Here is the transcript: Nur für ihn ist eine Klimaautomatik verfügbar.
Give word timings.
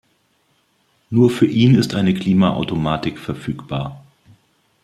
Nur 1.11 1.29
für 1.29 1.45
ihn 1.45 1.75
ist 1.75 1.93
eine 1.93 2.15
Klimaautomatik 2.15 3.19
verfügbar. 3.19 4.03